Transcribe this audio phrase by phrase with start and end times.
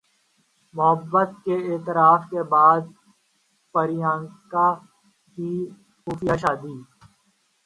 [0.73, 2.81] محبت کے اعتراف کے بعد
[3.75, 4.67] پریانکا
[5.37, 5.51] کی
[6.07, 6.75] خفیہ شادی